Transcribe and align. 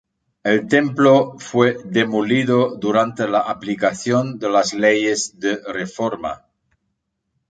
El 0.43 0.67
templo 0.67 1.35
fue 1.37 1.77
demolido 1.85 2.75
durante 2.75 3.27
la 3.27 3.41
aplicación 3.41 4.39
de 4.39 4.49
las 4.49 4.73
Leyes 4.73 5.39
de 5.39 5.57
Reforma. 5.57 6.47